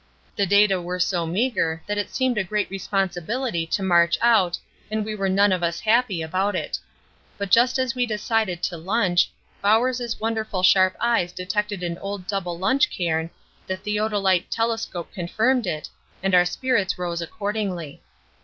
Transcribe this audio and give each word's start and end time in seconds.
The 0.35 0.47
data 0.47 0.81
were 0.81 0.99
so 0.99 1.27
meagre 1.27 1.83
that 1.85 1.99
it 1.99 2.09
seemed 2.09 2.39
a 2.39 2.43
great 2.43 2.71
responsibility 2.71 3.67
to 3.67 3.83
march 3.83 4.17
out 4.19 4.57
and 4.89 5.05
we 5.05 5.13
were 5.13 5.29
none 5.29 5.51
of 5.51 5.61
us 5.61 5.81
happy 5.81 6.23
about 6.23 6.55
it. 6.55 6.79
But 7.37 7.51
just 7.51 7.77
as 7.77 7.93
we 7.93 8.07
decided 8.07 8.63
to 8.63 8.77
lunch, 8.77 9.29
Bowers' 9.61 10.19
wonderful 10.19 10.63
sharp 10.63 10.95
eyes 10.99 11.31
detected 11.31 11.83
an 11.83 11.99
old 11.99 12.25
double 12.25 12.57
lunch 12.57 12.89
cairn, 12.89 13.29
the 13.67 13.77
theodolite 13.77 14.49
telescope 14.49 15.11
confirmed 15.13 15.67
it, 15.67 15.87
and 16.23 16.33
our 16.33 16.45
spirits 16.45 16.97
rose 16.97 17.21
accordingly. 17.21 18.01